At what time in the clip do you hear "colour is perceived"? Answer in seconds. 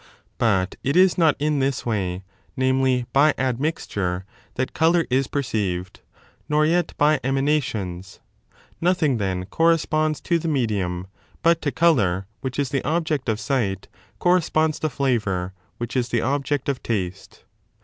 4.73-5.99